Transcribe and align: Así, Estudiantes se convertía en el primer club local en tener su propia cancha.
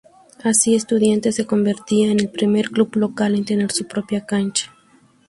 Así, 0.43 0.73
Estudiantes 0.73 1.35
se 1.35 1.45
convertía 1.45 2.11
en 2.11 2.19
el 2.19 2.29
primer 2.31 2.71
club 2.71 2.95
local 2.95 3.35
en 3.35 3.45
tener 3.45 3.71
su 3.71 3.85
propia 3.85 4.25
cancha. 4.25 4.73